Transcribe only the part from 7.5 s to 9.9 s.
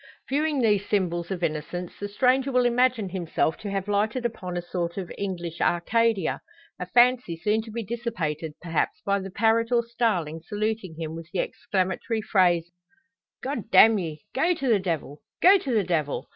to be dissipated perhaps by the parrot or